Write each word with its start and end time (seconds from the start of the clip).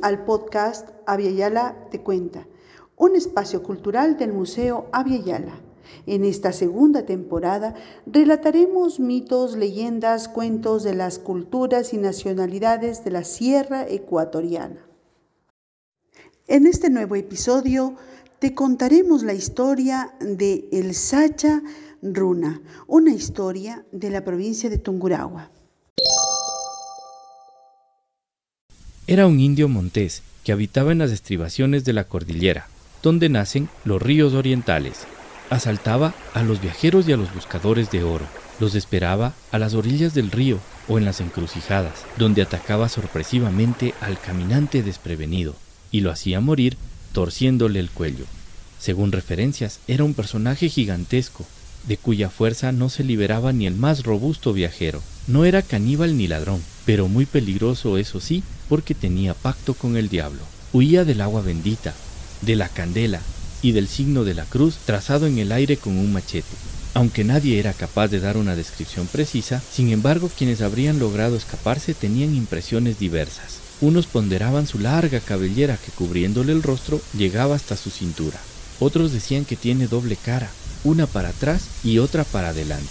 al 0.00 0.24
podcast 0.24 0.88
Yala 1.06 1.76
Te 1.90 2.00
Cuenta, 2.00 2.46
un 2.96 3.16
espacio 3.16 3.62
cultural 3.62 4.16
del 4.16 4.32
Museo 4.32 4.86
Yala. 5.24 5.60
En 6.06 6.24
esta 6.24 6.52
segunda 6.52 7.04
temporada 7.04 7.74
relataremos 8.06 8.98
mitos, 8.98 9.54
leyendas, 9.54 10.28
cuentos 10.28 10.84
de 10.84 10.94
las 10.94 11.18
culturas 11.18 11.92
y 11.92 11.98
nacionalidades 11.98 13.04
de 13.04 13.10
la 13.10 13.24
Sierra 13.24 13.86
Ecuatoriana. 13.86 14.86
En 16.46 16.66
este 16.66 16.88
nuevo 16.88 17.14
episodio 17.14 17.96
te 18.38 18.54
contaremos 18.54 19.22
la 19.22 19.34
historia 19.34 20.14
de 20.20 20.66
El 20.72 20.94
Sacha 20.94 21.62
Runa, 22.00 22.62
una 22.86 23.12
historia 23.12 23.84
de 23.92 24.08
la 24.08 24.24
provincia 24.24 24.70
de 24.70 24.78
Tungurahua. 24.78 25.50
Era 29.12 29.26
un 29.26 29.40
indio 29.40 29.68
montés 29.68 30.22
que 30.42 30.52
habitaba 30.52 30.90
en 30.90 30.96
las 30.96 31.10
estribaciones 31.10 31.84
de 31.84 31.92
la 31.92 32.04
cordillera, 32.04 32.68
donde 33.02 33.28
nacen 33.28 33.68
los 33.84 34.00
ríos 34.00 34.32
orientales. 34.32 35.00
Asaltaba 35.50 36.14
a 36.32 36.42
los 36.42 36.62
viajeros 36.62 37.06
y 37.06 37.12
a 37.12 37.18
los 37.18 37.34
buscadores 37.34 37.90
de 37.90 38.04
oro. 38.04 38.24
Los 38.58 38.74
esperaba 38.74 39.34
a 39.50 39.58
las 39.58 39.74
orillas 39.74 40.14
del 40.14 40.30
río 40.30 40.60
o 40.88 40.96
en 40.96 41.04
las 41.04 41.20
encrucijadas, 41.20 42.06
donde 42.16 42.40
atacaba 42.40 42.88
sorpresivamente 42.88 43.92
al 44.00 44.18
caminante 44.18 44.82
desprevenido 44.82 45.56
y 45.90 46.00
lo 46.00 46.10
hacía 46.10 46.40
morir 46.40 46.78
torciéndole 47.12 47.80
el 47.80 47.90
cuello. 47.90 48.24
Según 48.78 49.12
referencias, 49.12 49.80
era 49.88 50.04
un 50.04 50.14
personaje 50.14 50.70
gigantesco, 50.70 51.44
de 51.86 51.98
cuya 51.98 52.30
fuerza 52.30 52.72
no 52.72 52.88
se 52.88 53.04
liberaba 53.04 53.52
ni 53.52 53.66
el 53.66 53.74
más 53.74 54.04
robusto 54.04 54.54
viajero. 54.54 55.02
No 55.26 55.44
era 55.44 55.60
caníbal 55.60 56.16
ni 56.16 56.28
ladrón, 56.28 56.62
pero 56.86 57.08
muy 57.08 57.26
peligroso 57.26 57.98
eso 57.98 58.18
sí, 58.20 58.42
porque 58.72 58.94
tenía 58.94 59.34
pacto 59.34 59.74
con 59.74 59.98
el 59.98 60.08
diablo. 60.08 60.40
Huía 60.72 61.04
del 61.04 61.20
agua 61.20 61.42
bendita, 61.42 61.92
de 62.40 62.56
la 62.56 62.70
candela 62.70 63.20
y 63.60 63.72
del 63.72 63.86
signo 63.86 64.24
de 64.24 64.32
la 64.32 64.46
cruz 64.46 64.76
trazado 64.86 65.26
en 65.26 65.36
el 65.36 65.52
aire 65.52 65.76
con 65.76 65.98
un 65.98 66.10
machete. 66.10 66.56
Aunque 66.94 67.22
nadie 67.22 67.58
era 67.58 67.74
capaz 67.74 68.08
de 68.08 68.18
dar 68.18 68.38
una 68.38 68.56
descripción 68.56 69.08
precisa, 69.08 69.60
sin 69.70 69.90
embargo 69.92 70.30
quienes 70.34 70.62
habrían 70.62 70.98
logrado 70.98 71.36
escaparse 71.36 71.92
tenían 71.92 72.34
impresiones 72.34 72.98
diversas. 72.98 73.58
Unos 73.82 74.06
ponderaban 74.06 74.66
su 74.66 74.78
larga 74.78 75.20
cabellera 75.20 75.76
que 75.76 75.92
cubriéndole 75.92 76.52
el 76.52 76.62
rostro 76.62 76.98
llegaba 77.14 77.56
hasta 77.56 77.76
su 77.76 77.90
cintura. 77.90 78.40
Otros 78.80 79.12
decían 79.12 79.44
que 79.44 79.56
tiene 79.56 79.86
doble 79.86 80.16
cara, 80.16 80.48
una 80.82 81.06
para 81.06 81.28
atrás 81.28 81.64
y 81.84 81.98
otra 81.98 82.24
para 82.24 82.48
adelante. 82.48 82.88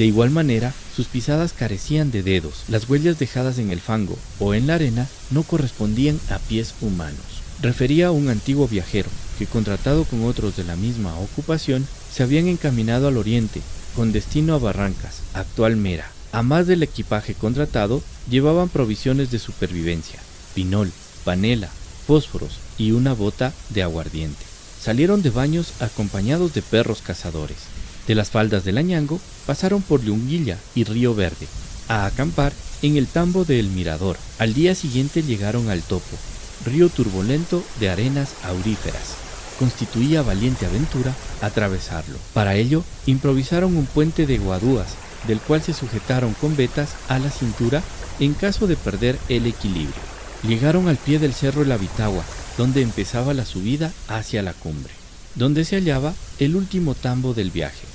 De 0.00 0.06
igual 0.06 0.30
manera, 0.30 0.72
sus 0.96 1.08
pisadas 1.08 1.52
carecían 1.52 2.10
de 2.10 2.22
dedos, 2.22 2.62
las 2.68 2.88
huellas 2.88 3.18
dejadas 3.18 3.58
en 3.58 3.70
el 3.70 3.82
fango 3.82 4.16
o 4.38 4.54
en 4.54 4.66
la 4.66 4.76
arena 4.76 5.06
no 5.30 5.42
correspondían 5.42 6.18
a 6.30 6.38
pies 6.38 6.72
humanos. 6.80 7.20
Refería 7.60 8.06
a 8.06 8.10
un 8.10 8.30
antiguo 8.30 8.66
viajero 8.66 9.10
que, 9.38 9.44
contratado 9.44 10.04
con 10.04 10.24
otros 10.24 10.56
de 10.56 10.64
la 10.64 10.74
misma 10.74 11.14
ocupación, 11.18 11.86
se 12.10 12.22
habían 12.22 12.48
encaminado 12.48 13.08
al 13.08 13.18
oriente, 13.18 13.60
con 13.94 14.10
destino 14.10 14.54
a 14.54 14.58
Barrancas, 14.58 15.20
actual 15.34 15.76
Mera. 15.76 16.10
A 16.32 16.42
más 16.42 16.66
del 16.66 16.82
equipaje 16.82 17.34
contratado, 17.34 18.02
llevaban 18.30 18.70
provisiones 18.70 19.30
de 19.30 19.38
supervivencia, 19.38 20.20
pinol, 20.54 20.90
panela, 21.24 21.68
fósforos 22.06 22.56
y 22.78 22.92
una 22.92 23.12
bota 23.12 23.52
de 23.68 23.82
aguardiente. 23.82 24.46
Salieron 24.80 25.20
de 25.20 25.28
baños 25.28 25.74
acompañados 25.78 26.54
de 26.54 26.62
perros 26.62 27.02
cazadores. 27.02 27.58
De 28.06 28.14
las 28.14 28.30
faldas 28.30 28.64
del 28.64 28.78
Añango 28.78 29.20
pasaron 29.46 29.82
por 29.82 30.02
Lunguilla 30.04 30.58
y 30.74 30.84
Río 30.84 31.14
Verde, 31.14 31.46
a 31.88 32.06
acampar 32.06 32.52
en 32.82 32.96
el 32.96 33.06
tambo 33.06 33.44
de 33.44 33.60
El 33.60 33.68
Mirador. 33.68 34.16
Al 34.38 34.54
día 34.54 34.74
siguiente 34.74 35.22
llegaron 35.22 35.68
al 35.70 35.82
Topo, 35.82 36.16
río 36.64 36.88
turbulento 36.88 37.62
de 37.78 37.90
arenas 37.90 38.34
auríferas. 38.44 39.14
Constituía 39.58 40.22
valiente 40.22 40.66
aventura 40.66 41.14
atravesarlo. 41.42 42.18
Para 42.32 42.54
ello, 42.54 42.82
improvisaron 43.06 43.76
un 43.76 43.86
puente 43.86 44.26
de 44.26 44.38
guadúas, 44.38 44.88
del 45.26 45.40
cual 45.40 45.62
se 45.62 45.74
sujetaron 45.74 46.34
con 46.34 46.56
vetas 46.56 46.90
a 47.08 47.18
la 47.18 47.30
cintura 47.30 47.82
en 48.20 48.34
caso 48.34 48.66
de 48.66 48.76
perder 48.76 49.18
el 49.28 49.46
equilibrio. 49.46 50.10
Llegaron 50.42 50.88
al 50.88 50.96
pie 50.96 51.18
del 51.18 51.34
cerro 51.34 51.64
La 51.64 51.76
Vitagua, 51.76 52.24
donde 52.56 52.82
empezaba 52.82 53.34
la 53.34 53.44
subida 53.44 53.92
hacia 54.08 54.42
la 54.42 54.54
cumbre, 54.54 54.92
donde 55.34 55.64
se 55.64 55.76
hallaba 55.76 56.14
el 56.38 56.56
último 56.56 56.94
tambo 56.94 57.34
del 57.34 57.50
viaje. 57.50 57.86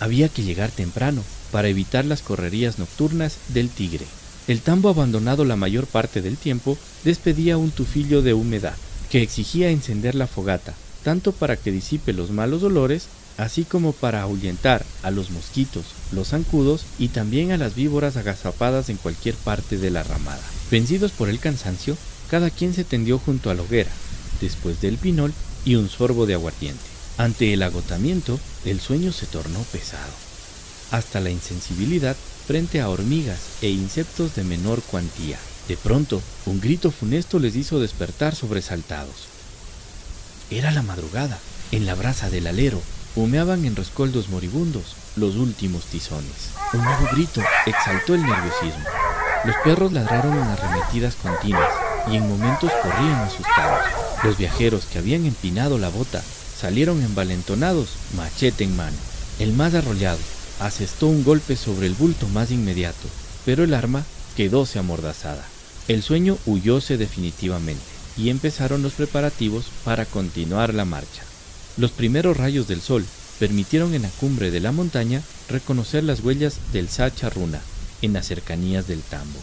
Había 0.00 0.28
que 0.28 0.42
llegar 0.42 0.70
temprano 0.70 1.22
para 1.52 1.68
evitar 1.68 2.04
las 2.04 2.22
correrías 2.22 2.78
nocturnas 2.78 3.38
del 3.48 3.70
tigre. 3.70 4.06
El 4.48 4.60
tambo 4.60 4.88
abandonado 4.88 5.44
la 5.44 5.56
mayor 5.56 5.86
parte 5.86 6.22
del 6.22 6.36
tiempo 6.36 6.78
despedía 7.04 7.56
un 7.56 7.70
tufillo 7.70 8.22
de 8.22 8.34
humedad 8.34 8.74
que 9.10 9.22
exigía 9.22 9.70
encender 9.70 10.14
la 10.14 10.26
fogata, 10.26 10.74
tanto 11.02 11.32
para 11.32 11.56
que 11.56 11.72
disipe 11.72 12.12
los 12.12 12.30
malos 12.30 12.62
olores, 12.62 13.06
así 13.38 13.64
como 13.64 13.92
para 13.92 14.22
ahuyentar 14.22 14.84
a 15.02 15.10
los 15.10 15.30
mosquitos, 15.30 15.84
los 16.12 16.28
zancudos 16.28 16.84
y 16.98 17.08
también 17.08 17.52
a 17.52 17.56
las 17.56 17.74
víboras 17.74 18.16
agazapadas 18.16 18.88
en 18.88 18.96
cualquier 18.96 19.34
parte 19.34 19.78
de 19.78 19.90
la 19.90 20.02
ramada. 20.02 20.42
Vencidos 20.70 21.12
por 21.12 21.28
el 21.28 21.38
cansancio, 21.38 21.96
cada 22.30 22.50
quien 22.50 22.74
se 22.74 22.84
tendió 22.84 23.18
junto 23.18 23.50
a 23.50 23.54
la 23.54 23.62
hoguera, 23.62 23.90
después 24.40 24.80
del 24.80 24.98
pinol 24.98 25.32
y 25.66 25.74
un 25.74 25.90
sorbo 25.90 26.24
de 26.24 26.32
aguardiente. 26.32 26.80
Ante 27.18 27.52
el 27.52 27.62
agotamiento, 27.62 28.40
el 28.64 28.80
sueño 28.80 29.12
se 29.12 29.26
tornó 29.26 29.58
pesado, 29.64 30.12
hasta 30.90 31.20
la 31.20 31.28
insensibilidad 31.28 32.16
frente 32.46 32.80
a 32.80 32.88
hormigas 32.88 33.40
e 33.60 33.68
insectos 33.68 34.36
de 34.36 34.44
menor 34.44 34.80
cuantía. 34.82 35.38
De 35.68 35.76
pronto, 35.76 36.22
un 36.46 36.60
grito 36.60 36.90
funesto 36.90 37.38
les 37.40 37.56
hizo 37.56 37.80
despertar 37.80 38.34
sobresaltados. 38.34 39.26
Era 40.50 40.70
la 40.70 40.82
madrugada. 40.82 41.38
En 41.72 41.84
la 41.86 41.96
brasa 41.96 42.30
del 42.30 42.46
alero 42.46 42.80
humeaban 43.16 43.64
en 43.64 43.74
rescoldos 43.74 44.28
moribundos 44.28 44.94
los 45.16 45.34
últimos 45.34 45.84
tizones. 45.86 46.50
Un 46.72 46.84
nuevo 46.84 47.08
grito 47.10 47.42
exaltó 47.66 48.14
el 48.14 48.22
nerviosismo. 48.22 48.84
Los 49.44 49.56
perros 49.64 49.92
ladraron 49.92 50.34
en 50.34 50.44
arremetidas 50.44 51.16
continuas 51.16 51.72
y 52.08 52.16
en 52.16 52.28
momentos 52.28 52.70
corrían 52.82 53.22
asustados. 53.22 54.05
Los 54.24 54.38
viajeros 54.38 54.86
que 54.86 54.98
habían 54.98 55.26
empinado 55.26 55.78
la 55.78 55.88
bota 55.88 56.22
salieron 56.58 57.02
envalentonados, 57.02 57.90
machete 58.16 58.64
en 58.64 58.76
mano. 58.76 58.96
El 59.38 59.52
más 59.52 59.74
arrollado 59.74 60.18
asestó 60.60 61.06
un 61.06 61.22
golpe 61.22 61.56
sobre 61.56 61.86
el 61.86 61.94
bulto 61.94 62.26
más 62.28 62.50
inmediato, 62.50 63.08
pero 63.44 63.62
el 63.62 63.74
arma 63.74 64.04
quedóse 64.36 64.78
amordazada. 64.78 65.44
El 65.88 66.02
sueño 66.02 66.38
huyóse 66.46 66.96
definitivamente 66.96 67.82
y 68.16 68.30
empezaron 68.30 68.82
los 68.82 68.94
preparativos 68.94 69.66
para 69.84 70.06
continuar 70.06 70.72
la 70.72 70.84
marcha. 70.84 71.22
Los 71.76 71.90
primeros 71.90 72.36
rayos 72.36 72.66
del 72.66 72.80
sol 72.80 73.04
permitieron 73.38 73.94
en 73.94 74.02
la 74.02 74.08
cumbre 74.08 74.50
de 74.50 74.60
la 74.60 74.72
montaña 74.72 75.22
reconocer 75.48 76.02
las 76.04 76.20
huellas 76.20 76.58
del 76.72 76.88
Sacha 76.88 77.28
Runa 77.28 77.60
en 78.00 78.14
las 78.14 78.26
cercanías 78.26 78.86
del 78.86 79.02
tambo. 79.02 79.38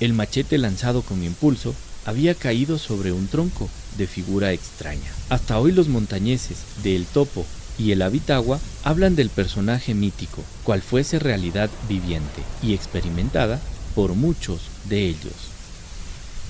El 0.00 0.14
machete 0.14 0.56
lanzado 0.56 1.02
con 1.02 1.22
impulso 1.22 1.74
había 2.04 2.34
caído 2.34 2.78
sobre 2.78 3.12
un 3.12 3.28
tronco 3.28 3.68
de 3.96 4.06
figura 4.06 4.52
extraña. 4.52 5.10
Hasta 5.28 5.58
hoy 5.58 5.72
los 5.72 5.88
montañeses 5.88 6.58
de 6.82 6.96
El 6.96 7.06
Topo 7.06 7.46
y 7.78 7.92
el 7.92 8.02
Habitagua 8.02 8.60
hablan 8.84 9.16
del 9.16 9.30
personaje 9.30 9.94
mítico, 9.94 10.42
cual 10.64 10.82
fuese 10.82 11.18
realidad 11.18 11.70
viviente 11.88 12.42
y 12.62 12.74
experimentada 12.74 13.60
por 13.94 14.14
muchos 14.14 14.60
de 14.88 15.08
ellos. 15.08 15.50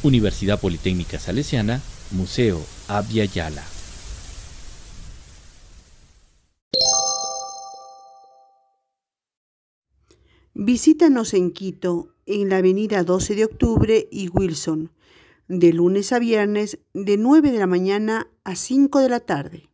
Universidad 0.03 0.60
Politécnica 0.60 1.19
Salesiana, 1.19 1.81
Museo 2.10 2.60
Abya 2.88 3.25
Yala. 3.25 3.64
Visítanos 10.56 11.34
en 11.34 11.50
Quito, 11.50 12.08
en 12.26 12.49
la 12.49 12.58
avenida 12.58 13.02
12 13.02 13.34
de 13.34 13.44
octubre 13.44 14.08
y 14.11 14.29
Wilson 14.29 14.90
de 15.49 15.73
lunes 15.73 16.12
a 16.12 16.19
viernes 16.19 16.79
de 16.93 17.17
9 17.17 17.52
de 17.52 17.58
la 17.58 17.67
mañana 17.67 18.29
a 18.44 18.56
5 18.56 19.00
de 19.00 19.08
la 19.08 19.20
tarde. 19.20 19.70